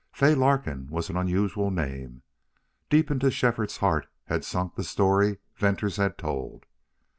Fay 0.11 0.33
Larkin 0.33 0.87
was 0.89 1.11
an 1.11 1.15
unusual 1.15 1.69
name. 1.69 2.23
Deep 2.89 3.11
into 3.11 3.29
Shefford's 3.29 3.77
heart 3.77 4.07
had 4.25 4.43
sunk 4.43 4.73
the 4.73 4.83
story 4.83 5.37
Venters 5.57 5.97
had 5.97 6.17
told. 6.17 6.65